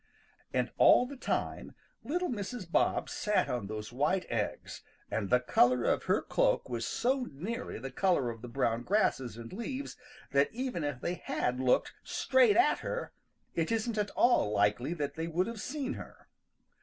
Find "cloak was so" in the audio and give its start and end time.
6.23-7.27